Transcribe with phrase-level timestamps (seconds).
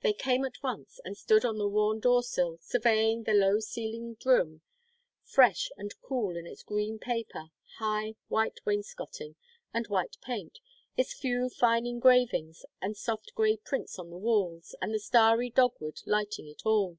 [0.00, 4.24] They came at once, and stood on the worn door sill surveying the low ceiled
[4.24, 4.62] room,
[5.22, 9.36] fresh and cool in its green paper, high, white wainscoting,
[9.74, 10.60] and white paint,
[10.96, 16.00] its few fine engravings and soft grey prints on the walls, and the starry dogwood
[16.06, 16.96] lighting it all.